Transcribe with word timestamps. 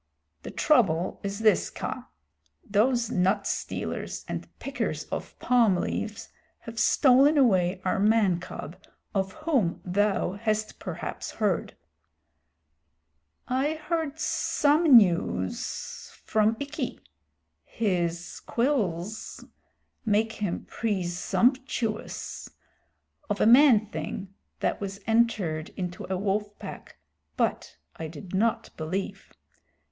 "The 0.41 0.49
trouble 0.49 1.19
is 1.21 1.41
this, 1.41 1.69
Kaa. 1.69 2.09
Those 2.67 3.11
nut 3.11 3.45
stealers 3.45 4.25
and 4.27 4.47
pickers 4.57 5.03
of 5.11 5.37
palm 5.37 5.75
leaves 5.75 6.29
have 6.61 6.79
stolen 6.79 7.37
away 7.37 7.79
our 7.85 7.99
man 7.99 8.39
cub 8.39 8.77
of 9.13 9.33
whom 9.45 9.79
thou 9.85 10.31
hast 10.31 10.79
perhaps 10.79 11.33
heard." 11.33 11.75
"I 13.47 13.75
heard 13.75 14.17
some 14.19 14.97
news 14.97 16.09
from 16.25 16.57
Ikki 16.59 16.99
(his 17.63 18.39
quills 18.39 19.45
make 20.03 20.31
him 20.31 20.65
presumptuous) 20.65 22.49
of 23.29 23.39
a 23.39 23.45
man 23.45 23.85
thing 23.85 24.33
that 24.61 24.81
was 24.81 24.99
entered 25.05 25.69
into 25.77 26.07
a 26.11 26.17
wolf 26.17 26.57
pack, 26.57 26.97
but 27.37 27.77
I 27.97 28.07
did 28.07 28.33
not 28.33 28.71
believe. 28.77 29.31